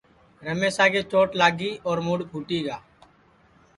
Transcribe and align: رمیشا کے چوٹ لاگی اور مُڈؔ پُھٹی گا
رمیشا 0.47 0.85
کے 0.93 1.01
چوٹ 1.11 1.29
لاگی 1.39 1.71
اور 1.87 1.97
مُڈؔ 2.05 2.19
پُھٹی 2.31 2.59
گا 2.65 2.77